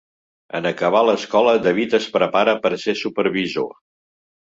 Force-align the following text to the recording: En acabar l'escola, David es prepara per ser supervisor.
En 0.59 0.67
acabar 0.69 1.01
l'escola, 1.09 1.53
David 1.67 1.95
es 1.99 2.09
prepara 2.17 2.59
per 2.67 2.75
ser 2.89 2.99
supervisor. 3.07 3.73